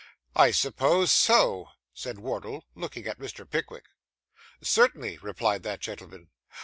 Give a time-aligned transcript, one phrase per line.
[0.35, 3.47] 'I suppose so,' said Wardle, looking at Mr.
[3.47, 3.85] Pickwick.
[4.59, 6.31] 'Certainly,' replied that gentleman.